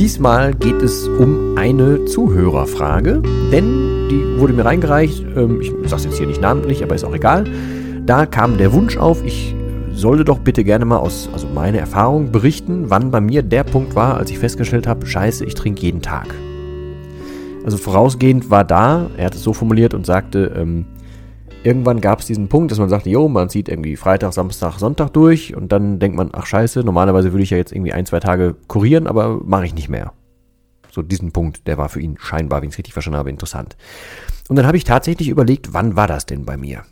Diesmal 0.00 0.54
geht 0.54 0.80
es 0.80 1.06
um 1.06 1.58
eine 1.58 2.06
Zuhörerfrage, 2.06 3.20
denn 3.52 4.08
die 4.08 4.40
wurde 4.40 4.54
mir 4.54 4.64
reingereicht. 4.64 5.26
Ähm, 5.36 5.60
ich 5.60 5.70
sage 5.90 5.96
es 5.96 6.04
jetzt 6.04 6.16
hier 6.16 6.26
nicht 6.26 6.40
namentlich, 6.40 6.82
aber 6.82 6.94
ist 6.94 7.04
auch 7.04 7.14
egal. 7.14 7.44
Da 8.06 8.24
kam 8.24 8.56
der 8.56 8.72
Wunsch 8.72 8.96
auf, 8.96 9.22
ich 9.22 9.54
sollte 9.92 10.24
doch 10.24 10.38
bitte 10.38 10.64
gerne 10.64 10.86
mal 10.86 10.96
aus 10.96 11.28
also 11.34 11.46
meine 11.54 11.80
Erfahrung 11.80 12.32
berichten, 12.32 12.88
wann 12.88 13.10
bei 13.10 13.20
mir 13.20 13.42
der 13.42 13.62
Punkt 13.62 13.94
war, 13.94 14.16
als 14.16 14.30
ich 14.30 14.38
festgestellt 14.38 14.86
habe, 14.86 15.04
scheiße, 15.04 15.44
ich 15.44 15.54
trinke 15.54 15.82
jeden 15.82 16.00
Tag. 16.00 16.34
Also 17.66 17.76
vorausgehend 17.76 18.48
war 18.48 18.64
da, 18.64 19.10
er 19.18 19.26
hat 19.26 19.34
es 19.34 19.42
so 19.42 19.52
formuliert 19.52 19.92
und 19.92 20.06
sagte, 20.06 20.50
ähm, 20.56 20.86
irgendwann 21.62 22.00
gab 22.00 22.20
es 22.20 22.26
diesen 22.26 22.48
Punkt, 22.48 22.70
dass 22.70 22.78
man 22.78 22.88
sagte, 22.88 23.10
jo, 23.10 23.28
man 23.28 23.48
zieht 23.48 23.68
irgendwie 23.68 23.96
Freitag, 23.96 24.32
Samstag, 24.32 24.78
Sonntag 24.78 25.10
durch 25.10 25.54
und 25.54 25.72
dann 25.72 25.98
denkt 25.98 26.16
man, 26.16 26.30
ach 26.32 26.46
scheiße, 26.46 26.80
normalerweise 26.80 27.32
würde 27.32 27.42
ich 27.42 27.50
ja 27.50 27.56
jetzt 27.56 27.72
irgendwie 27.72 27.92
ein, 27.92 28.06
zwei 28.06 28.20
Tage 28.20 28.56
kurieren, 28.68 29.06
aber 29.06 29.40
mache 29.44 29.66
ich 29.66 29.74
nicht 29.74 29.88
mehr. 29.88 30.12
So 30.90 31.02
diesen 31.02 31.32
Punkt, 31.32 31.66
der 31.66 31.78
war 31.78 31.88
für 31.88 32.00
ihn 32.00 32.16
scheinbar, 32.18 32.60
wenn 32.60 32.68
ich 32.68 32.74
es 32.74 32.78
richtig 32.78 32.94
verstanden 32.94 33.18
habe, 33.18 33.30
interessant. 33.30 33.76
Und 34.48 34.56
dann 34.56 34.66
habe 34.66 34.76
ich 34.76 34.84
tatsächlich 34.84 35.28
überlegt, 35.28 35.72
wann 35.72 35.96
war 35.96 36.08
das 36.08 36.26
denn 36.26 36.44
bei 36.44 36.56
mir? 36.56 36.82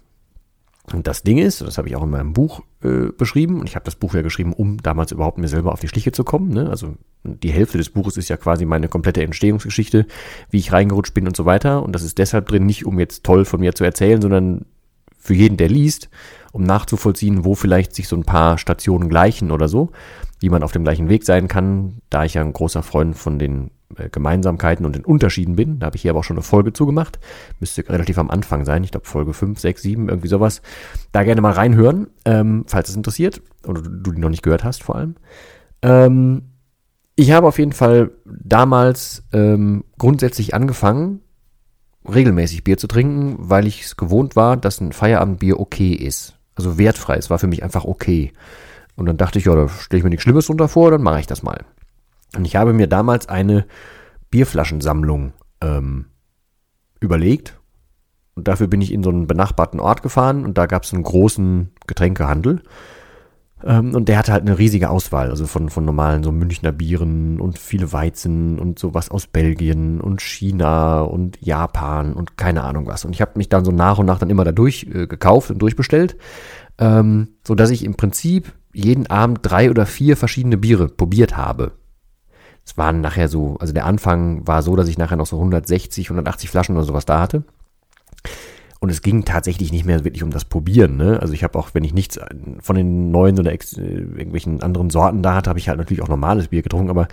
Und 0.94 1.06
das 1.06 1.22
Ding 1.22 1.38
ist, 1.38 1.60
das 1.60 1.78
habe 1.78 1.88
ich 1.88 1.96
auch 1.96 2.02
in 2.02 2.10
meinem 2.10 2.32
Buch 2.32 2.60
äh, 2.82 3.12
beschrieben, 3.16 3.60
und 3.60 3.68
ich 3.68 3.74
habe 3.74 3.84
das 3.84 3.96
Buch 3.96 4.14
ja 4.14 4.22
geschrieben, 4.22 4.52
um 4.52 4.78
damals 4.82 5.12
überhaupt 5.12 5.38
mir 5.38 5.48
selber 5.48 5.72
auf 5.72 5.80
die 5.80 5.88
Schliche 5.88 6.12
zu 6.12 6.24
kommen. 6.24 6.50
Ne? 6.50 6.68
Also 6.68 6.94
die 7.24 7.50
Hälfte 7.50 7.78
des 7.78 7.90
Buches 7.90 8.16
ist 8.16 8.28
ja 8.28 8.36
quasi 8.36 8.64
meine 8.64 8.88
komplette 8.88 9.22
Entstehungsgeschichte, 9.22 10.06
wie 10.50 10.58
ich 10.58 10.72
reingerutscht 10.72 11.14
bin 11.14 11.26
und 11.26 11.36
so 11.36 11.44
weiter. 11.44 11.82
Und 11.82 11.92
das 11.92 12.02
ist 12.02 12.18
deshalb 12.18 12.48
drin, 12.48 12.66
nicht 12.66 12.86
um 12.86 12.98
jetzt 12.98 13.24
toll 13.24 13.44
von 13.44 13.60
mir 13.60 13.74
zu 13.74 13.84
erzählen, 13.84 14.20
sondern 14.20 14.66
für 15.18 15.34
jeden, 15.34 15.56
der 15.56 15.68
liest, 15.68 16.08
um 16.52 16.62
nachzuvollziehen, 16.62 17.44
wo 17.44 17.54
vielleicht 17.54 17.94
sich 17.94 18.08
so 18.08 18.16
ein 18.16 18.24
paar 18.24 18.56
Stationen 18.56 19.08
gleichen 19.08 19.50
oder 19.50 19.68
so, 19.68 19.90
wie 20.40 20.48
man 20.48 20.62
auf 20.62 20.72
dem 20.72 20.84
gleichen 20.84 21.08
Weg 21.08 21.24
sein 21.24 21.48
kann, 21.48 22.00
da 22.08 22.24
ich 22.24 22.34
ja 22.34 22.42
ein 22.42 22.52
großer 22.52 22.82
Freund 22.82 23.16
von 23.16 23.38
den 23.38 23.70
Gemeinsamkeiten 24.10 24.86
und 24.86 24.94
den 24.94 25.04
Unterschieden 25.04 25.56
bin. 25.56 25.78
Da 25.78 25.86
habe 25.86 25.96
ich 25.96 26.02
hier 26.02 26.12
aber 26.12 26.20
auch 26.20 26.24
schon 26.24 26.36
eine 26.36 26.42
Folge 26.42 26.72
zugemacht. 26.72 27.18
Müsste 27.60 27.88
relativ 27.88 28.18
am 28.18 28.30
Anfang 28.30 28.64
sein. 28.64 28.84
Ich 28.84 28.90
glaube 28.90 29.06
Folge 29.06 29.32
5, 29.32 29.58
6, 29.58 29.82
7, 29.82 30.08
irgendwie 30.08 30.28
sowas. 30.28 30.62
Da 31.12 31.24
gerne 31.24 31.40
mal 31.40 31.52
reinhören, 31.52 32.08
ähm, 32.24 32.64
falls 32.66 32.88
es 32.88 32.96
interessiert. 32.96 33.42
Oder 33.66 33.82
du, 33.82 33.90
du 33.90 34.12
die 34.12 34.20
noch 34.20 34.30
nicht 34.30 34.42
gehört 34.42 34.64
hast 34.64 34.82
vor 34.82 34.96
allem. 34.96 35.16
Ähm, 35.82 36.42
ich 37.16 37.32
habe 37.32 37.48
auf 37.48 37.58
jeden 37.58 37.72
Fall 37.72 38.12
damals 38.24 39.24
ähm, 39.32 39.84
grundsätzlich 39.98 40.54
angefangen, 40.54 41.20
regelmäßig 42.08 42.62
Bier 42.62 42.78
zu 42.78 42.86
trinken, 42.86 43.36
weil 43.38 43.66
ich 43.66 43.82
es 43.82 43.96
gewohnt 43.96 44.36
war, 44.36 44.56
dass 44.56 44.80
ein 44.80 44.92
Feierabendbier 44.92 45.58
okay 45.58 45.92
ist. 45.92 46.36
Also 46.54 46.78
wertfrei. 46.78 47.16
Es 47.16 47.30
war 47.30 47.38
für 47.38 47.46
mich 47.46 47.62
einfach 47.62 47.84
okay. 47.84 48.32
Und 48.96 49.06
dann 49.06 49.16
dachte 49.16 49.38
ich, 49.38 49.44
ja, 49.44 49.54
da 49.54 49.68
stelle 49.68 49.98
ich 49.98 50.04
mir 50.04 50.10
nichts 50.10 50.22
Schlimmes 50.24 50.46
drunter 50.46 50.68
vor, 50.68 50.90
dann 50.90 51.02
mache 51.02 51.20
ich 51.20 51.26
das 51.26 51.42
mal. 51.42 51.64
Und 52.36 52.44
ich 52.44 52.56
habe 52.56 52.72
mir 52.72 52.86
damals 52.86 53.28
eine 53.28 53.66
Bierflaschensammlung 54.30 55.32
ähm, 55.60 56.06
überlegt. 57.00 57.58
Und 58.34 58.48
dafür 58.48 58.68
bin 58.68 58.80
ich 58.80 58.92
in 58.92 59.02
so 59.02 59.10
einen 59.10 59.26
benachbarten 59.26 59.80
Ort 59.80 60.02
gefahren 60.02 60.44
und 60.44 60.58
da 60.58 60.66
gab 60.66 60.84
es 60.84 60.94
einen 60.94 61.02
großen 61.02 61.72
Getränkehandel. 61.86 62.62
Ähm, 63.64 63.94
und 63.94 64.08
der 64.08 64.18
hatte 64.18 64.32
halt 64.32 64.42
eine 64.42 64.58
riesige 64.58 64.90
Auswahl, 64.90 65.30
also 65.30 65.46
von, 65.46 65.68
von 65.68 65.84
normalen 65.84 66.22
so 66.22 66.30
Münchner 66.30 66.70
Bieren 66.70 67.40
und 67.40 67.58
viele 67.58 67.92
Weizen 67.92 68.58
und 68.58 68.78
sowas 68.78 69.10
aus 69.10 69.26
Belgien 69.26 70.00
und 70.00 70.22
China 70.22 71.00
und 71.00 71.38
Japan 71.40 72.12
und 72.12 72.36
keine 72.36 72.62
Ahnung 72.62 72.86
was. 72.86 73.04
Und 73.04 73.12
ich 73.12 73.20
habe 73.20 73.32
mich 73.36 73.48
dann 73.48 73.64
so 73.64 73.72
nach 73.72 73.98
und 73.98 74.06
nach 74.06 74.18
dann 74.18 74.30
immer 74.30 74.44
da 74.44 74.52
durch 74.52 74.84
äh, 74.84 75.06
gekauft 75.06 75.50
und 75.50 75.58
durchbestellt, 75.58 76.16
ähm, 76.78 77.28
so 77.44 77.56
dass 77.56 77.70
ich 77.70 77.84
im 77.84 77.96
Prinzip 77.96 78.52
jeden 78.72 79.08
Abend 79.08 79.40
drei 79.42 79.70
oder 79.70 79.86
vier 79.86 80.16
verschiedene 80.16 80.56
Biere 80.56 80.88
probiert 80.88 81.36
habe. 81.36 81.72
Es 82.68 82.76
waren 82.76 83.00
nachher 83.00 83.28
so, 83.28 83.56
also 83.60 83.72
der 83.72 83.86
Anfang 83.86 84.46
war 84.46 84.62
so, 84.62 84.76
dass 84.76 84.88
ich 84.88 84.98
nachher 84.98 85.16
noch 85.16 85.24
so 85.24 85.36
160, 85.36 86.10
180 86.10 86.50
Flaschen 86.50 86.76
oder 86.76 86.84
sowas 86.84 87.06
da 87.06 87.18
hatte. 87.18 87.44
Und 88.78 88.90
es 88.90 89.00
ging 89.00 89.24
tatsächlich 89.24 89.72
nicht 89.72 89.86
mehr 89.86 90.04
wirklich 90.04 90.22
um 90.22 90.30
das 90.30 90.44
Probieren. 90.44 90.98
Ne? 90.98 91.18
Also 91.18 91.32
ich 91.32 91.42
habe 91.44 91.58
auch, 91.58 91.70
wenn 91.72 91.82
ich 91.82 91.94
nichts 91.94 92.20
von 92.60 92.76
den 92.76 93.10
neuen 93.10 93.38
oder 93.38 93.52
ex, 93.52 93.72
äh, 93.72 93.80
irgendwelchen 93.80 94.62
anderen 94.62 94.90
Sorten 94.90 95.22
da 95.22 95.34
hatte, 95.34 95.48
habe 95.48 95.58
ich 95.58 95.70
halt 95.70 95.78
natürlich 95.78 96.02
auch 96.02 96.08
normales 96.08 96.48
Bier 96.48 96.60
getrunken. 96.60 96.90
Aber 96.90 97.08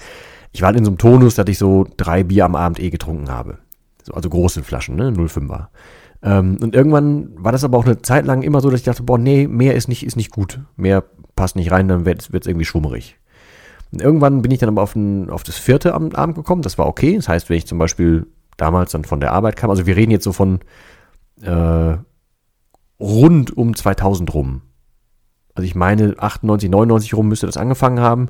ich 0.52 0.62
war 0.62 0.68
halt 0.68 0.78
in 0.78 0.84
so 0.84 0.92
einem 0.92 0.98
Tonus, 0.98 1.36
dass 1.36 1.48
ich 1.48 1.58
so 1.58 1.88
drei 1.96 2.26
Bier 2.26 2.44
am 2.44 2.56
Abend 2.56 2.82
eh 2.82 2.90
getrunken 2.90 3.30
habe. 3.30 3.60
So, 4.04 4.14
also 4.14 4.30
große 4.30 4.62
Flaschen, 4.62 4.98
ne? 4.98 5.12
05er. 5.12 5.68
Ähm, 6.22 6.58
und 6.62 6.76
irgendwann 6.76 7.30
war 7.38 7.54
das 7.54 7.64
aber 7.64 7.78
auch 7.78 7.86
eine 7.86 8.02
Zeit 8.02 8.26
lang 8.26 8.42
immer 8.42 8.60
so, 8.60 8.70
dass 8.70 8.82
ich 8.82 8.86
dachte, 8.86 9.04
boah, 9.04 9.18
nee, 9.18 9.48
mehr 9.48 9.76
ist 9.76 9.88
nicht, 9.88 10.06
ist 10.06 10.18
nicht 10.18 10.32
gut. 10.32 10.60
Mehr 10.76 11.06
passt 11.38 11.56
nicht 11.56 11.72
rein, 11.72 11.88
dann 11.88 12.04
wird 12.06 12.30
es 12.30 12.46
irgendwie 12.46 12.66
schwummerig. 12.66 13.18
Und 13.96 14.02
irgendwann 14.02 14.42
bin 14.42 14.52
ich 14.52 14.60
dann 14.60 14.70
aber 14.70 14.82
auf, 14.82 14.96
ein, 14.96 15.30
auf 15.30 15.44
das 15.44 15.58
vierte 15.58 15.94
Abend 15.94 16.36
gekommen. 16.36 16.62
Das 16.62 16.78
war 16.78 16.86
okay. 16.86 17.16
Das 17.16 17.30
heißt, 17.30 17.50
wenn 17.50 17.58
ich 17.58 17.66
zum 17.66 17.78
Beispiel 17.78 18.28
damals 18.58 18.92
dann 18.92 19.06
von 19.06 19.20
der 19.20 19.32
Arbeit 19.32 19.56
kam, 19.56 19.70
also 19.70 19.86
wir 19.86 19.96
reden 19.96 20.12
jetzt 20.12 20.26
so 20.26 20.34
von 20.34 20.60
äh, 21.42 21.98
rund 23.00 23.56
um 23.56 23.76
2000 23.76 24.34
rum. 24.34 24.62
Also 25.54 25.66
ich 25.66 25.76
meine 25.76 26.16
98, 26.18 26.70
99 26.70 27.14
rum 27.14 27.30
müsste 27.30 27.46
das 27.46 27.56
angefangen 27.56 28.02
haben 28.02 28.28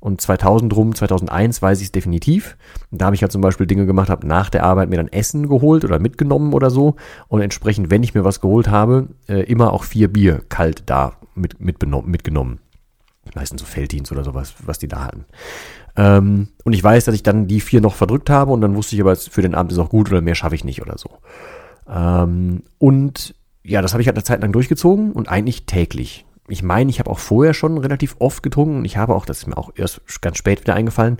und 0.00 0.20
2000 0.20 0.76
rum, 0.76 0.94
2001 0.94 1.62
weiß 1.62 1.80
ich 1.80 1.86
es 1.86 1.92
definitiv. 1.92 2.58
Und 2.90 3.00
da 3.00 3.06
habe 3.06 3.16
ich 3.16 3.22
halt 3.22 3.32
zum 3.32 3.40
Beispiel 3.40 3.66
Dinge 3.66 3.86
gemacht, 3.86 4.10
habe 4.10 4.26
nach 4.26 4.50
der 4.50 4.64
Arbeit 4.64 4.90
mir 4.90 4.96
dann 4.96 5.08
Essen 5.08 5.48
geholt 5.48 5.84
oder 5.86 5.98
mitgenommen 5.98 6.52
oder 6.52 6.68
so 6.68 6.96
und 7.28 7.40
entsprechend, 7.40 7.90
wenn 7.90 8.02
ich 8.02 8.14
mir 8.14 8.24
was 8.24 8.42
geholt 8.42 8.68
habe, 8.68 9.08
äh, 9.28 9.40
immer 9.44 9.72
auch 9.72 9.84
vier 9.84 10.12
Bier 10.12 10.42
kalt 10.50 10.82
da 10.84 11.14
mit, 11.34 11.58
mitgenommen 11.60 12.60
meistens 13.36 13.60
so 13.60 13.66
Felddienst 13.66 14.10
oder 14.10 14.24
sowas, 14.24 14.54
was 14.64 14.78
die 14.78 14.88
da 14.88 15.04
hatten. 15.04 15.24
Ähm, 15.96 16.48
und 16.64 16.72
ich 16.72 16.82
weiß, 16.82 17.04
dass 17.04 17.14
ich 17.14 17.22
dann 17.22 17.46
die 17.46 17.60
vier 17.60 17.80
noch 17.80 17.94
verdrückt 17.94 18.28
habe 18.28 18.52
und 18.52 18.60
dann 18.60 18.74
wusste 18.74 18.96
ich 18.96 19.00
aber, 19.00 19.14
für 19.14 19.42
den 19.42 19.54
Abend 19.54 19.70
ist 19.70 19.78
auch 19.78 19.90
gut 19.90 20.10
oder 20.10 20.20
mehr 20.20 20.34
schaffe 20.34 20.54
ich 20.56 20.64
nicht 20.64 20.82
oder 20.82 20.98
so. 20.98 21.10
Ähm, 21.88 22.64
und 22.78 23.34
ja, 23.62 23.82
das 23.82 23.92
habe 23.92 24.02
ich 24.02 24.08
halt 24.08 24.16
eine 24.16 24.24
Zeit 24.24 24.42
lang 24.42 24.52
durchgezogen 24.52 25.12
und 25.12 25.28
eigentlich 25.28 25.66
täglich. 25.66 26.26
Ich 26.48 26.62
meine, 26.62 26.90
ich 26.90 26.98
habe 26.98 27.10
auch 27.10 27.18
vorher 27.18 27.54
schon 27.54 27.78
relativ 27.78 28.16
oft 28.18 28.42
getrunken 28.42 28.78
und 28.78 28.84
ich 28.84 28.96
habe 28.96 29.14
auch, 29.14 29.26
das 29.26 29.38
ist 29.38 29.46
mir 29.46 29.58
auch 29.58 29.70
erst 29.74 30.00
ganz 30.20 30.38
spät 30.38 30.60
wieder 30.60 30.74
eingefallen, 30.74 31.18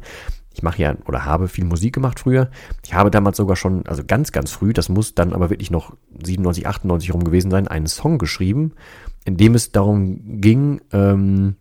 ich 0.57 0.63
mache 0.63 0.81
ja 0.81 0.95
oder 1.07 1.27
habe 1.27 1.49
viel 1.49 1.67
Musik 1.67 1.95
gemacht 1.95 2.19
früher. 2.19 2.49
Ich 2.83 2.95
habe 2.95 3.11
damals 3.11 3.37
sogar 3.37 3.57
schon, 3.57 3.87
also 3.87 4.03
ganz, 4.07 4.33
ganz 4.33 4.51
früh, 4.51 4.73
das 4.73 4.89
muss 4.89 5.15
dann 5.15 5.35
aber 5.35 5.51
wirklich 5.51 5.71
noch 5.71 5.95
97, 6.25 6.67
98 6.67 7.13
rum 7.13 7.25
gewesen 7.25 7.51
sein, 7.51 7.69
einen 7.69 7.87
Song 7.87 8.17
geschrieben, 8.17 8.73
in 9.27 9.37
dem 9.37 9.55
es 9.55 9.73
darum 9.73 10.41
ging, 10.41 10.81
ähm, 10.93 11.57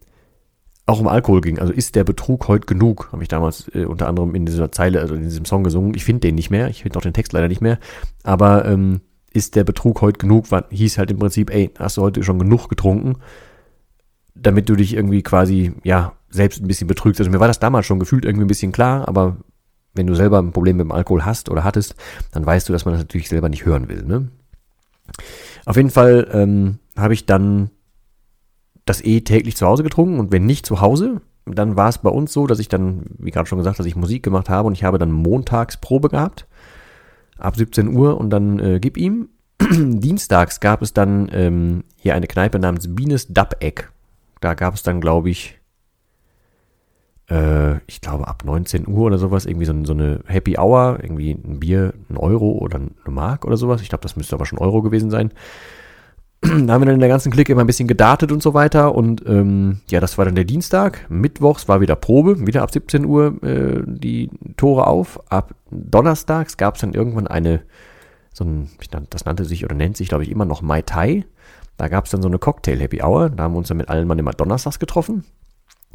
auch 0.86 1.00
um 1.00 1.08
Alkohol 1.08 1.42
ging. 1.42 1.60
Also 1.60 1.74
ist 1.74 1.96
der 1.96 2.04
Betrug 2.04 2.48
heute 2.48 2.68
genug? 2.68 3.10
Habe 3.12 3.24
ich 3.24 3.30
damals 3.30 3.70
äh, 3.74 3.86
unter 3.86 4.08
anderem 4.08 4.36
in 4.36 4.46
dieser 4.46 4.72
Zeile, 4.72 5.02
also 5.02 5.16
in 5.16 5.24
diesem 5.24 5.46
Song 5.46 5.64
gesungen. 5.64 5.96
Ich 5.96 6.06
finde 6.06 6.22
den 6.22 6.36
nicht 6.36 6.52
mehr. 6.52 6.70
Ich 6.70 6.84
finde 6.84 6.98
auch 6.98 7.04
den 7.04 7.14
Text 7.14 7.34
leider 7.34 7.48
nicht 7.48 7.62
mehr. 7.62 7.80
Aber 8.24 8.66
ähm, 8.66 9.02
ist 9.34 9.56
der 9.56 9.64
Betrug 9.64 10.02
heute 10.02 10.20
genug? 10.20 10.52
War, 10.52 10.66
hieß 10.70 10.98
halt 10.98 11.10
im 11.12 11.18
Prinzip, 11.18 11.50
ey, 11.50 11.72
hast 11.80 11.98
du 11.98 12.02
heute 12.02 12.24
schon 12.24 12.38
genug 12.38 12.70
getrunken, 12.70 13.18
damit 14.36 14.70
du 14.70 14.76
dich 14.76 14.94
irgendwie 14.94 15.24
quasi, 15.24 15.74
ja, 15.84 16.14
selbst 16.30 16.62
ein 16.62 16.68
bisschen 16.68 16.88
betrügst. 16.88 17.20
Also 17.20 17.32
mir 17.32 17.40
war 17.40 17.48
das 17.48 17.60
damals 17.60 17.86
schon 17.86 18.00
gefühlt 18.00 18.26
irgendwie 18.26 18.46
ein 18.46 18.50
bisschen 18.50 18.72
klar, 18.72 19.08
aber 19.08 19.38
wenn 19.96 20.08
du 20.08 20.14
selber 20.14 20.40
ein 20.40 20.52
Problem 20.52 20.78
mit 20.78 20.86
dem 20.86 20.92
Alkohol 20.92 21.26
hast 21.26 21.50
oder 21.50 21.64
hattest, 21.64 21.96
dann 22.32 22.46
weißt 22.46 22.70
du, 22.70 22.74
dass 22.74 22.86
man 22.86 22.94
das 22.94 23.02
natürlich 23.02 23.30
selber 23.30 23.50
nicht 23.50 23.66
hören 23.66 23.90
will. 23.90 24.04
Ne? 24.04 24.30
Auf 25.66 25.78
jeden 25.78 25.90
Fall 25.90 26.28
ähm, 26.32 26.80
habe 26.96 27.14
ich 27.14 27.26
dann 27.26 27.72
das 28.86 29.04
eh 29.04 29.22
täglich 29.22 29.58
zu 29.58 29.66
Hause 29.66 29.84
getrunken 29.84 30.20
und 30.20 30.32
wenn 30.32 30.46
nicht 30.46 30.66
zu 30.66 30.82
Hause, 30.82 31.22
dann 31.46 31.76
war 31.76 31.90
es 31.90 32.00
bei 32.00 32.10
uns 32.10 32.34
so, 32.34 32.48
dass 32.48 32.60
ich 32.60 32.70
dann, 32.70 33.04
wie 33.18 33.32
gerade 33.32 33.48
schon 33.48 33.58
gesagt, 33.58 33.80
dass 33.80 33.86
ich 33.86 33.96
Musik 33.96 34.24
gemacht 34.24 34.50
habe 34.50 34.68
und 34.68 34.74
ich 34.74 34.84
habe 34.84 34.98
dann 34.98 35.12
montags 35.12 35.78
Probe 35.78 36.10
gehabt. 36.10 36.48
ab 37.38 37.56
17 37.56 37.90
Uhr 37.96 38.18
und 38.18 38.30
dann 38.30 38.60
äh, 38.60 38.80
gib 38.80 38.98
ihm. 38.98 39.30
Dienstags 39.60 40.60
gab 40.60 40.82
es 40.82 40.94
dann 40.94 41.30
ähm, 41.32 41.84
hier 41.98 42.16
eine 42.16 42.28
Kneipe 42.28 42.60
namens 42.60 42.94
Bienes 42.94 43.28
Dub-Eck. 43.28 43.92
Da 44.42 44.54
gab 44.54 44.74
es 44.74 44.84
dann, 44.84 45.02
glaube 45.02 45.30
ich, 45.30 45.60
äh, 47.30 47.78
ich 47.88 48.02
glaube 48.02 48.28
ab 48.28 48.44
19 48.46 48.88
Uhr 48.88 49.06
oder 49.06 49.18
sowas, 49.18 49.46
irgendwie 49.46 49.66
so, 49.66 49.74
so, 49.84 49.94
eine 49.94 50.22
Happy 50.26 50.58
Hour, 50.58 51.00
irgendwie 51.02 51.32
ein 51.32 51.60
Bier, 51.60 51.94
ein 52.10 52.18
Euro 52.18 52.52
oder 52.52 52.78
eine 52.78 52.92
Mark 53.14 53.46
oder 53.46 53.58
sowas. 53.58 53.82
Ich 53.82 53.90
glaube, 53.90 54.04
das 54.04 54.16
müsste 54.16 54.36
aber 54.36 54.46
schon 54.46 54.60
Euro 54.60 54.82
gewesen 54.82 55.10
sein. 55.10 55.32
Da 56.42 56.50
haben 56.50 56.82
wir 56.82 56.86
dann 56.86 56.96
in 56.96 57.00
der 57.00 57.10
ganzen 57.10 57.32
Clique 57.32 57.52
immer 57.52 57.64
ein 57.64 57.68
bisschen 57.68 57.88
gedartet 57.88 58.32
und 58.32 58.44
so 58.44 58.54
weiter. 58.54 58.96
Und 58.96 59.24
ähm, 59.26 59.82
ja, 59.90 60.00
das 60.00 60.18
war 60.18 60.26
dann 60.26 60.36
der 60.36 60.44
Dienstag. 60.44 61.06
Mittwochs 61.10 61.68
war 61.68 61.82
wieder 61.82 61.96
Probe, 61.96 62.46
wieder 62.46 62.62
ab 62.62 62.72
17 62.72 63.06
Uhr 63.06 63.42
äh, 63.44 63.82
die 63.86 64.30
Tore 64.58 64.88
auf. 64.88 65.20
Ab 65.32 65.56
Donnerstags 65.72 66.58
gab 66.58 66.76
es 66.76 66.82
dann 66.82 66.94
irgendwann 66.94 67.28
eine, 67.28 67.62
so 68.34 68.44
ein, 68.44 68.70
das 69.10 69.26
nannte 69.26 69.46
sich 69.46 69.66
oder 69.66 69.76
nennt 69.76 69.98
sich, 69.98 70.10
glaube 70.10 70.24
ich, 70.24 70.32
immer 70.32 70.46
noch 70.46 70.62
Mai 70.62 70.82
Tai. 70.82 71.26
Da 71.78 71.88
gab 71.88 72.06
es 72.06 72.12
dann 72.12 72.22
so 72.22 72.28
eine 72.28 72.40
Cocktail-Happy 72.40 73.02
Hour. 73.02 73.30
Da 73.30 73.44
haben 73.44 73.54
wir 73.54 73.58
uns 73.58 73.68
dann 73.68 73.78
mit 73.78 73.90
allen 73.90 74.08
Mann 74.08 74.20
immer 74.20 74.32
donnerstags 74.32 74.80
getroffen. 74.80 75.26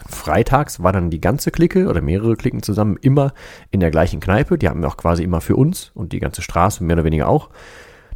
Freitags 0.08 0.82
war 0.82 0.92
dann 0.92 1.10
die 1.10 1.20
ganze 1.20 1.50
Clique 1.50 1.86
oder 1.86 2.00
mehrere 2.00 2.36
Klicken 2.36 2.62
zusammen 2.62 2.96
immer 3.00 3.32
in 3.70 3.80
der 3.80 3.90
gleichen 3.90 4.20
Kneipe. 4.20 4.58
Die 4.58 4.68
haben 4.68 4.80
wir 4.80 4.88
auch 4.88 4.96
quasi 4.96 5.22
immer 5.22 5.40
für 5.40 5.56
uns 5.56 5.90
und 5.94 6.12
die 6.12 6.20
ganze 6.20 6.42
Straße 6.42 6.82
mehr 6.82 6.96
oder 6.96 7.04
weniger 7.04 7.28
auch. 7.28 7.50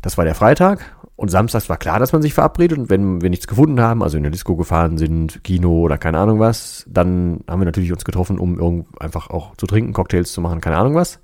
Das 0.05 0.19
war 0.19 0.27
der 0.27 0.35
Freitag. 0.35 0.85
Und 1.17 1.31
samstags 1.31 1.71
war 1.71 1.79
klar, 1.79 1.99
dass 1.99 2.13
man 2.13 2.21
sich 2.21 2.35
verabredet. 2.35 2.77
Und 2.77 2.91
wenn 2.91 3.23
wir 3.23 3.31
nichts 3.31 3.47
gefunden 3.47 3.81
haben, 3.81 4.03
also 4.03 4.19
in 4.19 4.23
der 4.23 4.33
Disco 4.33 4.55
gefahren 4.55 4.99
sind, 4.99 5.43
Kino 5.45 5.81
oder 5.81 5.97
keine 5.97 6.19
Ahnung 6.19 6.41
was, 6.41 6.85
dann 6.87 7.41
haben 7.49 7.61
wir 7.61 7.65
natürlich 7.65 7.91
uns 7.91 8.05
getroffen, 8.05 8.39
um 8.39 8.85
einfach 9.01 9.31
auch 9.31 9.57
zu 9.57 9.67
trinken, 9.67 9.95
Cocktails 9.95 10.33
zu 10.33 10.43
machen, 10.43 10.61
keine 10.61 10.77
Ahnung 10.77 10.95
was. 10.95 11.21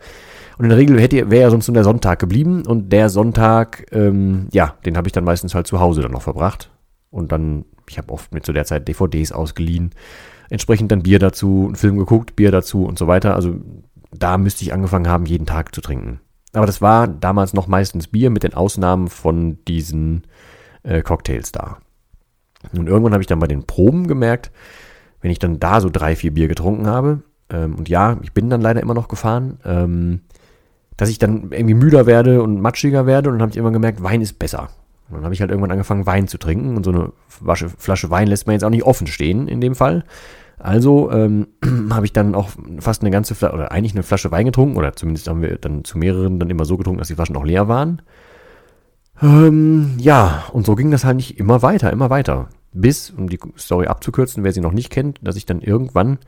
Und 0.56 0.65
in 0.65 0.71
der 0.71 0.79
Regel 0.79 0.97
wäre 0.97 1.43
ja 1.43 1.50
sonst 1.50 1.69
nur 1.69 1.75
der 1.75 1.85
Sonntag 1.85 2.21
geblieben. 2.21 2.62
Und 2.67 2.91
der 2.91 3.11
Sonntag, 3.11 3.85
ähm, 3.93 4.49
ja, 4.50 4.77
den 4.87 4.97
habe 4.97 5.09
ich 5.09 5.12
dann 5.12 5.25
meistens 5.25 5.55
halt 5.55 5.67
zu 5.67 5.79
Hause 5.79 6.00
dann 6.00 6.12
noch 6.12 6.23
verbracht. 6.23 6.71
Und 7.11 7.33
dann, 7.33 7.67
ich 7.87 7.99
habe 7.99 8.11
oft 8.15 8.33
mit 8.33 8.47
zu 8.47 8.55
der 8.55 8.65
Zeit 8.65 8.88
DVDs 8.88 9.31
ausgeliehen 9.31 9.91
entsprechend 10.49 10.91
dann 10.91 11.05
Bier 11.05 11.21
dazu, 11.21 11.67
einen 11.67 11.76
Film 11.76 11.97
geguckt, 11.97 12.35
Bier 12.35 12.50
dazu 12.50 12.85
und 12.85 12.99
so 12.99 13.06
weiter. 13.06 13.37
Also 13.37 13.55
da 14.11 14.37
müsste 14.37 14.65
ich 14.65 14.73
angefangen 14.73 15.06
haben, 15.06 15.26
jeden 15.26 15.47
Tag 15.47 15.75
zu 15.75 15.81
trinken. 15.81 16.21
Aber 16.52 16.67
das 16.67 16.81
war 16.81 17.06
damals 17.06 17.55
noch 17.55 17.67
meistens 17.67 18.08
Bier 18.08 18.31
mit 18.31 18.43
den 18.43 18.55
Ausnahmen 18.55 19.08
von 19.08 19.58
diesen 19.67 20.25
äh, 20.82 21.02
Cocktails 21.02 21.52
da. 21.52 21.79
Und 22.73 22.88
irgendwann 22.88 23.12
habe 23.12 23.23
ich 23.23 23.29
dann 23.29 23.38
bei 23.38 23.47
den 23.47 23.64
Proben 23.64 24.06
gemerkt, 24.06 24.50
wenn 25.20 25.31
ich 25.31 25.38
dann 25.38 25.61
da 25.61 25.81
so 25.81 25.91
drei, 25.91 26.17
vier 26.17 26.35
Bier 26.35 26.49
getrunken 26.49 26.87
habe, 26.87 27.23
ähm, 27.50 27.75
und 27.76 27.88
ja, 27.88 28.17
ich 28.23 28.32
bin 28.32 28.49
dann 28.50 28.61
leider 28.61 28.81
immer 28.81 28.94
noch 28.94 29.08
gefahren, 29.08 29.58
ähm, 29.64 30.20
dass 30.97 31.08
ich 31.08 31.19
dann 31.19 31.50
irgendwie 31.50 31.75
müder 31.75 32.06
werde 32.06 32.43
und 32.43 32.61
matschiger 32.61 33.06
werde 33.06 33.31
und 33.31 33.37
dann 33.37 33.43
habe 33.43 33.50
ich 33.50 33.56
immer 33.56 33.70
gemerkt, 33.70 34.02
Wein 34.02 34.20
ist 34.20 34.38
besser. 34.38 34.69
Und 35.08 35.17
dann 35.17 35.25
habe 35.25 35.35
ich 35.35 35.41
halt 35.41 35.50
irgendwann 35.50 35.73
angefangen, 35.73 36.06
Wein 36.06 36.29
zu 36.29 36.38
trinken 36.38 36.76
und 36.76 36.85
so 36.85 36.93
eine 36.93 37.12
Flasche 37.29 38.11
Wein 38.11 38.29
lässt 38.29 38.47
man 38.47 38.55
jetzt 38.55 38.64
auch 38.64 38.70
nicht 38.70 38.85
offen 38.85 39.06
stehen 39.06 39.49
in 39.49 39.61
dem 39.61 39.75
Fall. 39.75 40.05
Also 40.61 41.11
ähm, 41.11 41.49
habe 41.91 42.07
ich 42.07 42.12
dann 42.12 42.35
auch 42.35 42.51
fast 42.79 43.03
eine 43.03 43.11
ganze 43.11 43.35
Flasche, 43.35 43.55
oder 43.55 43.73
eigentlich 43.73 43.95
eine 43.95 44.03
Flasche 44.03 44.31
Wein 44.31 44.47
getrunken, 44.47 44.77
oder 44.77 44.95
zumindest 44.95 45.29
haben 45.29 45.43
wir 45.43 45.57
dann 45.57 45.85
zu 45.85 45.99
mehreren 45.99 46.39
dann 46.39 46.51
immer 46.51 46.65
so 46.65 46.77
getrunken, 46.77 46.99
dass 46.99 47.09
die 47.09 47.15
Flaschen 47.15 47.37
auch 47.37 47.45
leer 47.45 47.67
waren. 47.67 48.03
Ähm, 49.23 49.95
ja, 49.99 50.45
und 50.53 50.67
so 50.67 50.75
ging 50.77 50.91
das 50.91 51.05
halt 51.05 51.17
nicht 51.17 51.39
immer 51.39 51.62
weiter, 51.62 51.93
immer 51.93 52.11
weiter. 52.11 52.49
Bis, 52.73 53.11
um 53.11 53.29
die 53.29 53.41
Story 53.59 53.87
abzukürzen, 53.87 54.45
wer 54.45 54.53
sie 54.53 54.61
noch 54.61 54.73
nicht 54.73 54.91
kennt, 54.91 55.19
dass 55.23 55.37
ich 55.37 55.47
dann 55.47 55.61
irgendwann, 55.61 56.19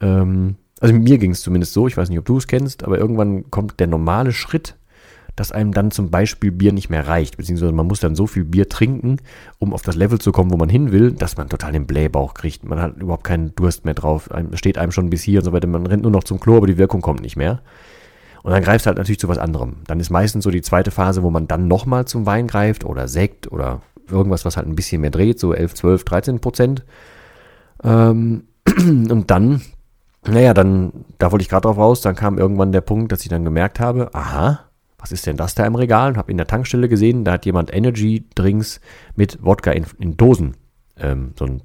ähm, 0.00 0.56
also 0.80 0.94
mir 0.94 1.18
ging 1.18 1.32
es 1.32 1.42
zumindest 1.42 1.72
so, 1.72 1.86
ich 1.86 1.96
weiß 1.96 2.08
nicht, 2.08 2.18
ob 2.18 2.24
du 2.24 2.38
es 2.38 2.46
kennst, 2.46 2.84
aber 2.84 2.98
irgendwann 2.98 3.50
kommt 3.50 3.80
der 3.80 3.86
normale 3.86 4.32
Schritt, 4.32 4.76
dass 5.36 5.52
einem 5.52 5.72
dann 5.72 5.90
zum 5.90 6.10
Beispiel 6.10 6.52
Bier 6.52 6.72
nicht 6.72 6.90
mehr 6.90 7.06
reicht, 7.08 7.36
beziehungsweise 7.36 7.72
man 7.72 7.86
muss 7.86 8.00
dann 8.00 8.14
so 8.14 8.26
viel 8.26 8.44
Bier 8.44 8.68
trinken, 8.68 9.18
um 9.58 9.72
auf 9.72 9.82
das 9.82 9.96
Level 9.96 10.18
zu 10.20 10.32
kommen, 10.32 10.52
wo 10.52 10.56
man 10.56 10.68
hin 10.68 10.92
will, 10.92 11.12
dass 11.12 11.36
man 11.36 11.48
total 11.48 11.72
den 11.72 11.86
Blähbauch 11.86 12.34
kriegt. 12.34 12.64
Man 12.64 12.80
hat 12.80 12.96
überhaupt 12.96 13.24
keinen 13.24 13.54
Durst 13.54 13.84
mehr 13.84 13.94
drauf, 13.94 14.28
steht 14.54 14.78
einem 14.78 14.92
schon 14.92 15.10
bis 15.10 15.22
hier 15.22 15.40
und 15.40 15.44
so 15.44 15.52
weiter, 15.52 15.66
man 15.66 15.86
rennt 15.86 16.02
nur 16.02 16.12
noch 16.12 16.24
zum 16.24 16.38
Klo, 16.38 16.56
aber 16.56 16.66
die 16.66 16.78
Wirkung 16.78 17.00
kommt 17.00 17.22
nicht 17.22 17.36
mehr. 17.36 17.62
Und 18.44 18.52
dann 18.52 18.62
greifst 18.62 18.84
du 18.84 18.88
halt 18.88 18.98
natürlich 18.98 19.18
zu 19.18 19.28
was 19.28 19.38
anderem. 19.38 19.76
Dann 19.86 19.98
ist 20.00 20.10
meistens 20.10 20.44
so 20.44 20.50
die 20.50 20.60
zweite 20.60 20.90
Phase, 20.90 21.22
wo 21.22 21.30
man 21.30 21.48
dann 21.48 21.66
nochmal 21.66 22.04
zum 22.04 22.26
Wein 22.26 22.46
greift 22.46 22.84
oder 22.84 23.08
Sekt 23.08 23.50
oder 23.50 23.80
irgendwas, 24.08 24.44
was 24.44 24.58
halt 24.58 24.68
ein 24.68 24.76
bisschen 24.76 25.00
mehr 25.00 25.10
dreht, 25.10 25.40
so 25.40 25.54
11, 25.54 25.74
12, 25.74 26.04
13 26.04 26.40
Prozent. 26.40 26.84
Ähm, 27.82 28.44
und 28.78 29.30
dann, 29.30 29.62
naja, 30.26 30.52
dann, 30.52 30.92
da 31.18 31.32
wollte 31.32 31.42
ich 31.42 31.48
gerade 31.48 31.62
drauf 31.62 31.78
raus, 31.78 32.02
dann 32.02 32.16
kam 32.16 32.38
irgendwann 32.38 32.70
der 32.70 32.82
Punkt, 32.82 33.12
dass 33.12 33.22
ich 33.22 33.28
dann 33.30 33.44
gemerkt 33.44 33.80
habe, 33.80 34.10
aha, 34.12 34.60
was 35.04 35.12
ist 35.12 35.26
denn 35.26 35.36
das 35.36 35.54
da 35.54 35.66
im 35.66 35.74
Regal? 35.74 36.12
Und 36.12 36.16
habe 36.16 36.30
in 36.30 36.38
der 36.38 36.46
Tankstelle 36.46 36.88
gesehen, 36.88 37.26
da 37.26 37.32
hat 37.32 37.44
jemand 37.44 37.70
Energy 37.74 38.26
Drinks 38.34 38.80
mit 39.14 39.38
Wodka 39.44 39.70
in, 39.70 39.84
in 39.98 40.16
Dosen. 40.16 40.56
Ähm, 40.96 41.34
so 41.38 41.44
ein 41.44 41.62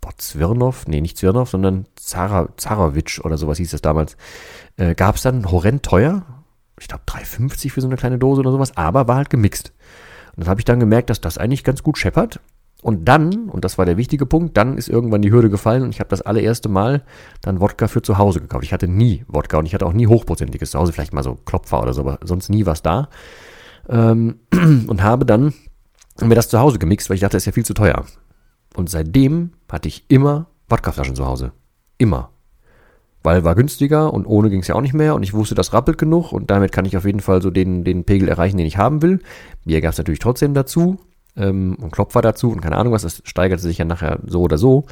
boah, 0.00 0.12
Zwirnov, 0.16 0.86
nee, 0.86 1.00
nicht 1.00 1.18
Zwirnov, 1.18 1.50
sondern 1.50 1.86
Zara, 1.96 2.48
Zarovic 2.56 3.20
oder 3.24 3.38
sowas 3.38 3.58
hieß 3.58 3.72
das 3.72 3.82
damals. 3.82 4.16
Äh, 4.76 4.94
Gab 4.94 5.16
es 5.16 5.22
dann 5.22 5.50
horrend 5.50 5.82
teuer. 5.82 6.22
Ich 6.78 6.86
glaube 6.86 7.02
3,50 7.08 7.72
für 7.72 7.80
so 7.80 7.88
eine 7.88 7.96
kleine 7.96 8.18
Dose 8.18 8.38
oder 8.38 8.52
sowas, 8.52 8.76
aber 8.76 9.08
war 9.08 9.16
halt 9.16 9.30
gemixt. 9.30 9.72
Und 10.36 10.44
dann 10.44 10.48
habe 10.48 10.60
ich 10.60 10.64
dann 10.64 10.78
gemerkt, 10.78 11.10
dass 11.10 11.20
das 11.20 11.38
eigentlich 11.38 11.64
ganz 11.64 11.82
gut 11.82 11.98
scheppert. 11.98 12.38
Und 12.86 13.06
dann, 13.08 13.48
und 13.48 13.64
das 13.64 13.78
war 13.78 13.84
der 13.84 13.96
wichtige 13.96 14.26
Punkt, 14.26 14.56
dann 14.56 14.78
ist 14.78 14.88
irgendwann 14.88 15.20
die 15.20 15.32
Hürde 15.32 15.50
gefallen 15.50 15.82
und 15.82 15.90
ich 15.90 15.98
habe 15.98 16.08
das 16.08 16.22
allererste 16.22 16.68
Mal 16.68 17.02
dann 17.42 17.60
Wodka 17.60 17.88
für 17.88 18.00
zu 18.00 18.16
Hause 18.16 18.40
gekauft. 18.40 18.62
Ich 18.62 18.72
hatte 18.72 18.86
nie 18.86 19.24
Wodka 19.26 19.58
und 19.58 19.66
ich 19.66 19.74
hatte 19.74 19.84
auch 19.84 19.92
nie 19.92 20.06
hochprozentiges 20.06 20.70
zu 20.70 20.78
Hause, 20.78 20.92
vielleicht 20.92 21.12
mal 21.12 21.24
so 21.24 21.34
Klopfer 21.34 21.82
oder 21.82 21.92
so, 21.94 22.02
aber 22.02 22.20
sonst 22.22 22.48
nie 22.48 22.64
was 22.64 22.82
da. 22.82 23.08
Ähm, 23.88 24.36
und 24.86 25.02
habe 25.02 25.26
dann 25.26 25.52
mir 26.22 26.36
das 26.36 26.48
zu 26.48 26.60
Hause 26.60 26.78
gemixt, 26.78 27.10
weil 27.10 27.16
ich 27.16 27.22
dachte, 27.22 27.32
das 27.32 27.42
ist 27.42 27.46
ja 27.46 27.52
viel 27.52 27.64
zu 27.64 27.74
teuer. 27.74 28.04
Und 28.76 28.88
seitdem 28.88 29.50
hatte 29.68 29.88
ich 29.88 30.04
immer 30.06 30.46
Wodkaflaschen 30.68 31.16
zu 31.16 31.26
Hause. 31.26 31.50
Immer. 31.98 32.30
Weil 33.24 33.42
war 33.42 33.56
günstiger 33.56 34.14
und 34.14 34.26
ohne 34.26 34.48
ging 34.48 34.60
es 34.60 34.68
ja 34.68 34.76
auch 34.76 34.80
nicht 34.80 34.94
mehr 34.94 35.16
und 35.16 35.24
ich 35.24 35.34
wusste, 35.34 35.56
das 35.56 35.72
rappelt 35.72 35.98
genug 35.98 36.30
und 36.30 36.52
damit 36.52 36.70
kann 36.70 36.84
ich 36.84 36.96
auf 36.96 37.04
jeden 37.04 37.18
Fall 37.18 37.42
so 37.42 37.50
den, 37.50 37.82
den 37.82 38.04
Pegel 38.04 38.28
erreichen, 38.28 38.58
den 38.58 38.66
ich 38.68 38.76
haben 38.76 39.02
will. 39.02 39.18
Bier 39.64 39.80
gab 39.80 39.90
es 39.90 39.98
natürlich 39.98 40.20
trotzdem 40.20 40.54
dazu, 40.54 40.98
ähm, 41.36 41.76
und 41.80 41.92
Klopfer 41.92 42.22
dazu 42.22 42.50
und 42.50 42.60
keine 42.60 42.76
Ahnung 42.76 42.92
was, 42.92 43.02
das 43.02 43.22
steigerte 43.24 43.62
sich 43.62 43.78
ja 43.78 43.84
nachher 43.84 44.20
so 44.26 44.42
oder 44.42 44.58
so. 44.58 44.86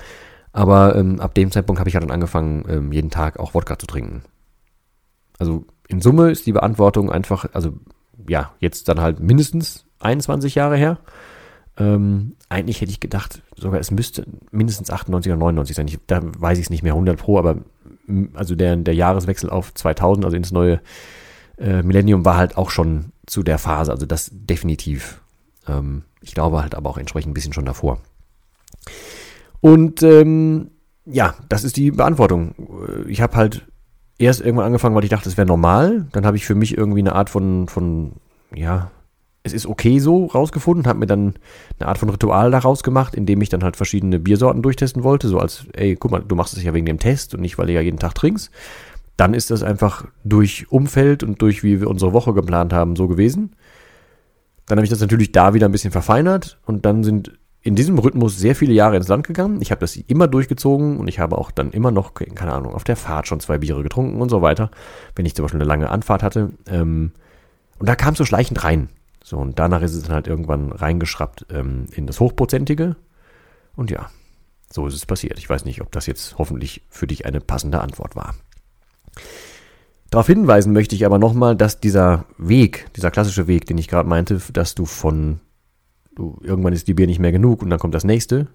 Aber 0.53 0.95
ähm, 0.95 1.21
ab 1.21 1.35
dem 1.35 1.51
Zeitpunkt 1.51 1.81
habe 1.81 1.89
ich 1.89 1.95
ja 1.95 2.01
dann 2.01 2.13
angefangen, 2.13 2.65
ähm, 2.69 2.93
jeden 2.93 3.11
Tag 3.11 3.41
auch 3.41 3.55
Wodka 3.55 3.79
zu 3.79 3.87
trinken. 3.87 4.23
Also 5.39 5.65
in 5.89 6.01
Summe 6.01 6.31
ist 6.31 6.47
die 6.47 6.53
Beantwortung 6.53 7.11
einfach, 7.11 7.47
also 7.53 7.75
ja, 8.29 8.53
jetzt 8.61 8.89
dann 8.89 9.01
halt 9.01 9.21
mindestens 9.21 9.85
21 9.99 10.55
Jahre 10.55 10.77
her. 10.77 10.99
Ähm, 11.77 12.37
eigentlich 12.49 12.81
hätte 12.81 12.93
ich 12.93 13.01
gedacht, 13.01 13.43
sogar 13.57 13.81
es 13.81 13.91
müsste 13.91 14.25
mindestens 14.53 14.91
98 14.91 15.33
oder 15.33 15.41
99 15.41 15.75
sein. 15.75 15.89
Ich, 15.89 15.99
da 16.07 16.21
weiß 16.23 16.59
ich 16.59 16.67
es 16.67 16.71
nicht 16.71 16.85
mehr 16.85 16.93
100 16.93 17.19
pro, 17.19 17.39
aber 17.39 17.57
also 18.35 18.55
der, 18.55 18.77
der 18.77 18.95
Jahreswechsel 18.95 19.51
auf 19.51 19.75
2000, 19.75 20.25
also 20.25 20.37
ins 20.37 20.53
neue 20.53 20.81
äh, 21.59 21.83
Millennium, 21.83 22.25
war 22.25 22.37
halt 22.37 22.57
auch 22.57 22.71
schon 22.71 23.07
zu 23.27 23.43
der 23.43 23.59
Phase. 23.59 23.91
Also 23.91 24.07
das 24.07 24.31
definitiv. 24.33 25.21
Ähm, 25.69 26.05
ich 26.21 26.35
glaube 26.35 26.63
halt 26.63 26.75
aber 26.75 26.91
auch 26.91 26.99
entsprechend 26.99 27.31
ein 27.31 27.35
bisschen 27.35 27.53
schon 27.53 27.67
davor. 27.67 27.99
Und 29.61 30.03
ähm, 30.03 30.71
ja, 31.07 31.35
das 31.49 31.65
ist 31.65 31.77
die 31.77 31.91
Beantwortung. 31.91 32.55
Ich 33.09 33.21
habe 33.21 33.37
halt 33.37 33.67
erst 34.19 34.41
irgendwann 34.41 34.67
angefangen, 34.67 34.95
weil 34.95 35.05
ich 35.05 35.11
dachte, 35.11 35.29
es 35.29 35.37
wäre 35.37 35.47
normal. 35.47 36.07
Dann 36.13 36.27
habe 36.27 36.37
ich 36.37 36.47
für 36.47 36.55
mich 36.55 36.77
irgendwie 36.77 37.01
eine 37.01 37.15
Art 37.15 37.31
von, 37.31 37.69
von, 37.69 38.13
ja, 38.55 38.91
es 39.43 39.53
ist 39.53 39.67
okay 39.67 39.99
so 39.99 40.27
rausgefunden, 40.27 40.87
habe 40.87 40.99
mir 40.99 41.07
dann 41.07 41.35
eine 41.79 41.89
Art 41.89 41.99
von 41.99 42.09
Ritual 42.09 42.51
daraus 42.51 42.83
gemacht, 42.83 43.15
indem 43.15 43.43
ich 43.43 43.51
dann 43.51 43.63
halt 43.63 43.77
verschiedene 43.77 44.19
Biersorten 44.19 44.63
durchtesten 44.63 45.05
wollte, 45.05 45.29
so 45.29 45.39
als, 45.39 45.67
ey, 45.75 45.97
guck 45.97 46.11
mal, 46.11 46.23
du 46.23 46.35
machst 46.35 46.57
es 46.57 46.63
ja 46.63 46.73
wegen 46.73 46.87
dem 46.87 46.99
Test 46.99 47.35
und 47.35 47.43
nicht, 47.43 47.59
weil 47.59 47.67
du 47.67 47.75
ja 47.75 47.83
jeden 47.83 47.99
Tag 47.99 48.15
trinkst. 48.15 48.51
Dann 49.19 49.35
ist 49.35 49.51
das 49.51 49.63
einfach 49.63 50.07
durch 50.25 50.73
Umfeld 50.73 51.23
und 51.23 51.43
durch 51.43 51.63
wie 51.63 51.81
wir 51.81 51.91
unsere 51.91 52.15
Woche 52.15 52.33
geplant 52.33 52.73
haben 52.73 52.97
so 52.97 53.07
gewesen. 53.07 53.55
Dann 54.67 54.79
habe 54.79 54.85
ich 54.85 54.91
das 54.91 55.01
natürlich 55.01 55.33
da 55.33 55.55
wieder 55.55 55.69
ein 55.69 55.73
bisschen 55.73 55.93
verfeinert 55.93 56.59
und 56.65 56.87
dann 56.87 57.05
sind 57.05 57.33
in 57.61 57.75
diesem 57.75 57.99
Rhythmus 57.99 58.39
sehr 58.39 58.55
viele 58.55 58.75
Jahre 58.75 58.97
ins 58.97 59.09
Land 59.09 59.27
gegangen. 59.27 59.63
Ich 59.63 59.71
habe 59.71 59.81
das 59.81 59.97
immer 59.97 60.29
durchgezogen 60.29 60.99
und 60.99 61.09
ich 61.09 61.19
habe 61.19 61.39
auch 61.39 61.51
dann 61.51 61.71
immer 61.71 61.91
noch, 61.91 62.13
keine 62.13 62.53
Ahnung, 62.53 62.75
auf 62.75 62.85
der 62.85 62.97
Fahrt 62.97 63.27
schon 63.27 63.41
zwei 63.41 63.57
Biere 63.59 63.83
getrunken 63.83 64.21
und 64.21 64.29
so 64.29 64.43
weiter, 64.43 64.71
wenn 65.17 65.25
ich 65.25 65.35
zum 65.35 65.45
Beispiel 65.45 65.61
eine 65.61 65.69
lange 65.69 65.89
Anfahrt 65.89 66.23
hatte. 66.23 66.51
Ähm, 66.67 67.13
und 67.79 67.89
da 67.89 67.97
kam 67.97 68.13
es 68.13 68.19
so 68.19 68.27
schleichend 68.27 68.63
rein. 68.65 68.91
So, 69.23 69.39
und 69.39 69.59
danach 69.59 69.81
ist 69.81 69.95
es 69.95 70.03
dann 70.03 70.13
halt 70.13 70.27
irgendwann 70.27 70.73
reingeschraubt 70.73 71.47
ähm, 71.51 71.87
in 71.93 72.07
das 72.07 72.21
Hochprozentige. 72.21 72.97
Und 73.75 73.91
ja, 73.91 74.11
so 74.71 74.87
ist 74.87 74.95
es 74.95 75.07
passiert. 75.07 75.39
Ich 75.39 75.49
weiß 75.49 75.65
nicht, 75.65 75.81
ob 75.81 75.91
das 75.91 76.05
jetzt 76.05 76.37
hoffentlich 76.37 76.83
für 76.91 77.07
dich 77.07 77.25
eine 77.25 77.41
passende 77.41 77.81
Antwort 77.81 78.15
war. 78.15 78.35
Darauf 80.15 80.29
hinweisen 80.29 80.73
möchte 80.73 80.95
ich 80.95 81.05
aber 81.05 81.19
nochmal, 81.19 81.57
dass 81.57 81.81
dieser 81.81 82.27
Weg, 82.39 82.87
dieser 82.95 83.11
klassische 83.11 83.49
Weg, 83.49 83.67
den 83.67 83.79
ich 83.79 83.89
gerade 83.89 84.09
meinte, 84.09 84.41
dass 84.53 84.77
du 84.77 84.85
von, 84.85 85.41
du, 86.15 86.39
irgendwann 86.41 86.73
ist 86.73 86.87
die 86.87 86.95
Bier 86.95 87.09
nicht 87.09 87.19
mehr 87.19 87.33
genug 87.33 87.63
und 87.63 87.69
dann 87.69 87.81
kommt 87.81 87.97
das 87.97 88.05
nächste, 88.05 88.47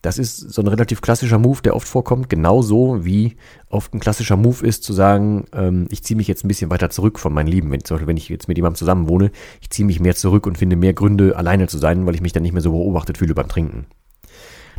Das 0.00 0.16
ist 0.16 0.38
so 0.38 0.62
ein 0.62 0.66
relativ 0.66 1.02
klassischer 1.02 1.38
Move, 1.38 1.60
der 1.60 1.76
oft 1.76 1.86
vorkommt, 1.86 2.30
genauso 2.30 3.04
wie 3.04 3.36
oft 3.68 3.92
ein 3.92 4.00
klassischer 4.00 4.38
Move 4.38 4.66
ist, 4.66 4.82
zu 4.82 4.94
sagen, 4.94 5.44
ähm, 5.52 5.88
ich 5.90 6.02
ziehe 6.02 6.16
mich 6.16 6.26
jetzt 6.26 6.42
ein 6.42 6.48
bisschen 6.48 6.70
weiter 6.70 6.88
zurück 6.88 7.18
von 7.18 7.34
meinen 7.34 7.48
Lieben. 7.48 7.70
Wenn, 7.70 7.84
zum 7.84 7.96
Beispiel, 7.96 8.08
wenn 8.08 8.16
ich 8.16 8.30
jetzt 8.30 8.48
mit 8.48 8.56
jemandem 8.56 8.78
zusammen 8.78 9.10
wohne, 9.10 9.30
ich 9.60 9.68
ziehe 9.68 9.84
mich 9.84 10.00
mehr 10.00 10.16
zurück 10.16 10.46
und 10.46 10.56
finde 10.56 10.76
mehr 10.76 10.94
Gründe, 10.94 11.36
alleine 11.36 11.66
zu 11.66 11.76
sein, 11.76 12.06
weil 12.06 12.14
ich 12.14 12.22
mich 12.22 12.32
dann 12.32 12.44
nicht 12.44 12.54
mehr 12.54 12.62
so 12.62 12.72
beobachtet 12.72 13.18
fühle 13.18 13.34
beim 13.34 13.48
Trinken. 13.48 13.88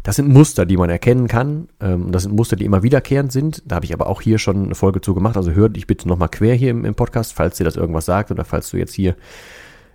Das 0.10 0.16
sind 0.16 0.30
Muster, 0.30 0.66
die 0.66 0.76
man 0.76 0.90
erkennen 0.90 1.28
kann. 1.28 1.70
Ähm, 1.80 2.12
das 2.12 2.24
sind 2.24 2.36
Muster, 2.36 2.56
die 2.56 2.66
immer 2.66 2.82
wiederkehrend 2.82 3.32
sind. 3.32 3.62
Da 3.68 3.76
habe 3.76 3.86
ich 3.86 3.94
aber 3.94 4.08
auch 4.08 4.22
hier 4.22 4.40
schon 4.40 4.66
eine 4.66 4.74
Folge 4.74 5.02
zu 5.02 5.14
gemacht. 5.14 5.38
Also 5.38 5.52
hör 5.52 5.70
dich 5.70 5.86
bitte 5.86 6.08
nochmal 6.08 6.30
quer 6.30 6.56
hier 6.56 6.72
im, 6.72 6.84
im 6.84 6.96
Podcast, 6.96 7.34
falls 7.34 7.58
dir 7.58 7.64
das 7.64 7.76
irgendwas 7.76 8.06
sagt 8.06 8.32
oder 8.32 8.44
falls 8.44 8.72
du 8.72 8.78
jetzt 8.78 8.96
hier 8.96 9.16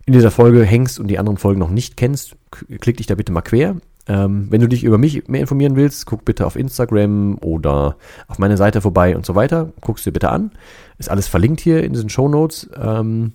in 0.07 0.13
dieser 0.13 0.31
Folge 0.31 0.63
hängst 0.63 1.01
und 1.01 1.09
die 1.09 1.19
anderen 1.19 1.37
Folgen 1.37 1.59
noch 1.59 1.69
nicht 1.69 1.97
kennst, 1.97 2.37
klick 2.81 2.99
dich 2.99 3.09
da 3.09 3.17
bitte 3.17 3.33
mal 3.33 3.43
quer. 3.43 3.75
Ähm, 4.07 4.47
wenn 4.51 4.61
du 4.61 4.69
dich 4.69 4.85
über 4.85 4.99
mich 4.99 5.27
mehr 5.27 5.41
informieren 5.41 5.75
willst, 5.75 6.07
guck 6.07 6.25
bitte 6.25 6.47
auf 6.47 6.55
Instagram 6.55 7.39
oder 7.39 7.97
auf 8.29 8.39
meine 8.39 8.57
Seite 8.57 8.83
vorbei 8.83 9.17
und 9.17 9.27
so 9.27 9.35
weiter. 9.35 9.73
Guckst 9.81 10.07
dir 10.07 10.13
bitte 10.13 10.31
an. 10.31 10.53
Ist 10.97 11.11
alles 11.11 11.27
verlinkt 11.27 11.61
hier 11.61 11.83
in 11.83 11.93
diesen 11.93 12.09
Show 12.09 12.29
Notes. 12.29 12.71
Ähm, 12.81 13.33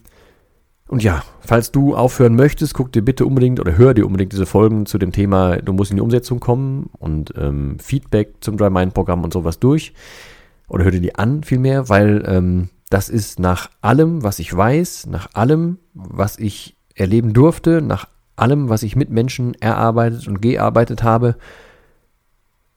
und 0.90 1.04
ja, 1.04 1.24
falls 1.40 1.72
du 1.72 1.96
aufhören 1.96 2.36
möchtest, 2.36 2.74
guck 2.74 2.92
dir 2.92 3.04
bitte 3.04 3.24
unbedingt 3.24 3.60
oder 3.60 3.78
hör 3.78 3.94
dir 3.94 4.08
unbedingt 4.08 4.32
diese 4.32 4.48
Folgen 4.48 4.88
zu 4.88 4.98
dem 4.98 5.12
Thema, 5.12 5.58
du 5.58 5.72
musst 5.72 5.92
in 5.92 5.98
die 5.98 6.02
Umsetzung 6.02 6.40
kommen 6.40 6.90
und 6.98 7.32
ähm, 7.38 7.78
Feedback 7.78 8.34
zum 8.42 8.58
Dry 8.58 8.72
Mind 8.72 8.96
Programm 8.96 9.24
und 9.24 9.32
sowas 9.32 9.60
durch. 9.60 9.94
Oder 10.68 10.86
hör 10.86 10.92
dir 10.92 11.00
die 11.00 11.14
an 11.14 11.44
vielmehr, 11.44 11.90
weil 11.90 12.24
ähm, 12.26 12.70
das 12.90 13.10
ist 13.10 13.40
nach 13.40 13.70
allem, 13.82 14.24
was 14.24 14.40
ich 14.40 14.56
weiß, 14.56 15.06
nach 15.06 15.30
allem, 15.36 15.78
was 15.94 16.40
ich 16.40 16.76
erleben 16.96 17.34
durfte, 17.34 17.84
nach 17.84 18.08
allem, 18.36 18.70
was 18.70 18.82
ich 18.82 18.96
mit 18.96 19.12
Menschen 19.12 19.54
erarbeitet 19.62 20.28
und 20.28 20.42
gearbeitet 20.42 21.04
habe, 21.04 21.36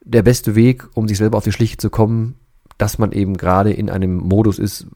der 0.05 0.23
beste 0.23 0.55
Weg, 0.55 0.87
um 0.93 1.09
sich 1.09 1.17
selber 1.17 1.39
auf 1.39 1.45
die 1.45 1.53
Schliche 1.53 1.79
zu 1.79 1.89
kommen, 1.89 2.35
dass 2.77 2.99
man 2.99 3.13
eben 3.13 3.39
gerade 3.39 3.73
in 3.73 3.89
einem 3.89 4.19
Modus 4.19 4.59
ist, 4.59 4.87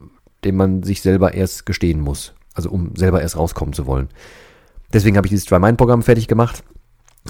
den 0.45 0.57
man 0.57 0.83
sich 0.83 1.01
selber 1.01 1.33
erst 1.33 1.65
gestehen 1.65 2.03
muss. 2.03 2.35
Also 2.57 2.71
um 2.71 2.97
selber 2.97 3.23
erst 3.23 3.37
rauskommen 3.37 3.73
zu 3.73 3.87
wollen. 3.87 4.09
Deswegen 4.93 5.17
habe 5.17 5.27
ich 5.27 5.31
dieses 5.31 5.47
Dry 5.47 5.61
Mind 5.61 5.79
Programm 5.79 6.03
fertig 6.03 6.27
gemacht. 6.27 6.65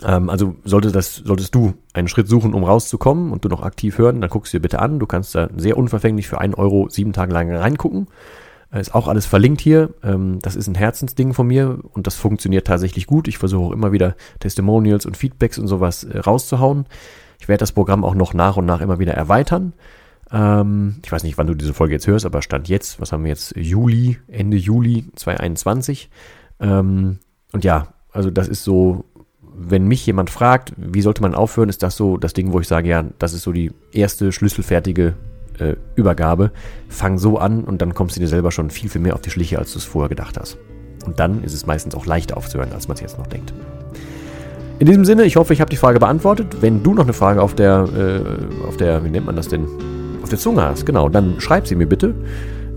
Ähm, 0.05 0.31
also 0.31 0.57
sollte 0.65 0.93
das, 0.93 1.17
solltest 1.17 1.55
du 1.55 1.75
einen 1.93 2.09
Schritt 2.09 2.29
suchen, 2.29 2.55
um 2.55 2.65
rauszukommen 2.65 3.33
und 3.33 3.45
du 3.45 3.49
noch 3.49 3.63
aktiv 3.63 3.99
hören, 3.99 4.21
dann 4.21 4.31
guckst 4.31 4.53
du 4.53 4.59
dir 4.59 4.63
bitte 4.63 4.79
an. 4.79 4.99
Du 4.99 5.07
kannst 5.07 5.35
da 5.35 5.49
sehr 5.57 5.77
unverfänglich 5.77 6.29
für 6.29 6.41
einen 6.41 6.55
Euro 6.55 6.89
sieben 6.89 7.13
Tage 7.13 7.33
lang 7.33 7.55
reingucken. 7.55 8.09
Ist 8.73 8.95
auch 8.95 9.09
alles 9.09 9.27
verlinkt 9.27 9.61
hier. 9.61 9.91
Ähm, 10.03 10.39
das 10.43 10.57
ist 10.57 10.67
ein 10.67 10.75
Herzensding 10.75 11.35
von 11.35 11.47
mir 11.47 11.79
und 11.93 12.07
das 12.07 12.17
funktioniert 12.17 12.67
tatsächlich 12.67 13.07
gut. 13.07 13.29
Ich 13.29 13.39
versuche 13.39 13.67
auch 13.67 13.73
immer 13.73 13.93
wieder 13.93 14.17
Testimonials 14.41 15.07
und 15.07 15.17
Feedbacks 15.17 15.59
und 15.59 15.69
sowas 15.69 16.05
äh, 16.05 16.19
rauszuhauen. 16.19 16.87
Ich 17.41 17.49
werde 17.49 17.61
das 17.61 17.73
Programm 17.73 18.05
auch 18.05 18.15
noch 18.15 18.35
nach 18.35 18.57
und 18.57 18.67
nach 18.67 18.81
immer 18.81 18.99
wieder 18.99 19.15
erweitern. 19.15 19.73
Ähm, 20.33 20.97
ich 21.05 21.13
weiß 21.13 21.23
nicht, 21.23 21.39
wann 21.39 21.47
du 21.47 21.55
diese 21.55 21.75
Folge 21.75 21.95
jetzt 21.95 22.07
hörst, 22.07 22.27
aber 22.27 22.43
Stand 22.43 22.69
jetzt, 22.69 23.01
was 23.01 23.13
haben 23.13 23.25
wir 23.25 23.31
jetzt? 23.31 23.55
Juli, 23.57 24.19
Ende 24.29 24.57
Juli 24.57 25.07
2021. 25.15 26.11
Ähm, 26.61 27.19
und 27.53 27.65
ja, 27.65 27.89
also 28.13 28.31
das 28.31 28.49
ist 28.49 28.65
so, 28.65 29.05
wenn 29.57 29.87
mich 29.87 30.05
jemand 30.05 30.31
fragt, 30.31 30.73
wie 30.77 31.03
sollte 31.03 31.23
man 31.23 31.35
aufhören, 31.35 31.69
ist 31.69 31.83
das 31.83 31.97
so 31.97 32.17
das 32.17 32.33
Ding, 32.33 32.53
wo 32.53 32.61
ich 32.61 32.69
sage, 32.69 32.89
ja, 32.89 33.05
das 33.19 33.33
ist 33.33 33.43
so 33.43 33.53
die 33.53 33.73
erste 33.93 34.33
schlüsselfertige 34.33 35.15
äh, 35.59 35.77
Übergabe, 35.95 36.53
fang 36.89 37.19
so 37.19 37.39
an 37.39 37.65
und 37.65 37.81
dann 37.81 37.95
kommst 37.95 38.17
du 38.17 38.21
dir 38.21 38.29
selber 38.29 38.51
schon 38.51 38.71
viel, 38.71 38.91
viel 38.91 39.01
mehr 39.01 39.15
auf 39.15 39.21
die 39.21 39.31
Schliche, 39.31 39.59
als 39.59 39.73
du 39.73 39.79
es 39.79 39.85
vorher 39.85 40.09
gedacht 40.09 40.39
hast. 40.39 40.59
Und 41.07 41.21
dann 41.21 41.45
ist 41.45 41.55
es 41.55 41.67
meistens 41.67 41.95
auch 41.95 42.05
leicht 42.05 42.33
aufzuhören, 42.35 42.73
als 42.73 42.89
man 42.89 42.97
es 42.97 43.01
jetzt 43.01 43.19
noch 43.19 43.29
denkt. 43.29 43.55
In 44.79 44.87
diesem 44.87 45.05
Sinne, 45.05 45.25
ich 45.25 45.37
hoffe, 45.37 45.55
ich 45.55 45.61
habe 45.61 45.71
die 45.71 45.77
Frage 45.77 45.99
beantwortet. 45.99 46.59
Wenn 46.61 46.83
du 46.83 46.93
noch 46.93 47.05
eine 47.05 47.15
Frage 47.15 47.41
auf 47.41 47.55
der, 47.55 47.89
äh, 47.97 48.67
auf 48.67 48.77
der, 48.77 49.05
wie 49.05 49.09
nennt 49.09 49.25
man 49.25 49.37
das 49.37 49.49
denn, 49.49 49.67
auf 50.27 50.31
der 50.31 50.41
Zunge 50.41 50.63
hast, 50.63 50.85
genau, 50.85 51.09
dann 51.09 51.41
schreib 51.41 51.69
sie 51.69 51.77
mir 51.77 51.87
bitte. 51.87 52.13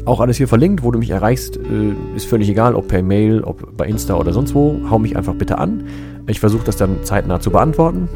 Auch 0.05 0.19
alles 0.19 0.37
hier 0.37 0.47
verlinkt, 0.47 0.83
wo 0.83 0.91
du 0.91 0.99
mich 0.99 1.09
erreichst, 1.09 1.57
äh, 1.57 2.15
ist 2.15 2.27
völlig 2.27 2.47
egal, 2.47 2.75
ob 2.75 2.89
per 2.89 3.01
Mail, 3.01 3.41
ob 3.43 3.75
bei 3.75 3.87
Insta 3.87 4.13
oder 4.13 4.33
sonst 4.33 4.53
wo. 4.53 4.79
Hau 4.87 4.99
mich 4.99 5.17
einfach 5.17 5.33
bitte 5.33 5.57
an. 5.57 5.83
Ich 6.27 6.39
versuche 6.39 6.63
das 6.63 6.77
dann 6.77 7.03
zeitnah 7.03 7.39
zu 7.39 7.49
beantworten. 7.49 8.07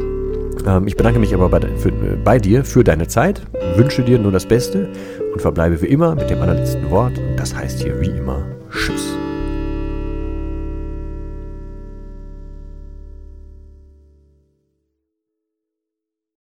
Ähm, 0.67 0.85
ich 0.85 0.95
bedanke 0.95 1.17
mich 1.19 1.33
aber 1.33 1.49
bei, 1.49 1.61
für, 1.77 1.89
äh, 1.89 2.15
bei, 2.23 2.37
dir 2.37 2.63
für 2.63 2.83
deine 2.83 3.07
Zeit, 3.07 3.41
wünsche 3.75 4.03
dir 4.03 4.19
nur 4.19 4.31
das 4.31 4.45
Beste 4.45 4.89
und 5.33 5.41
verbleibe 5.41 5.81
wie 5.81 5.87
immer 5.87 6.13
mit 6.13 6.29
dem 6.29 6.39
allerletzten 6.39 6.91
Wort. 6.91 7.19
Das 7.35 7.55
heißt 7.55 7.81
hier 7.81 7.99
wie 8.01 8.11
immer 8.11 8.45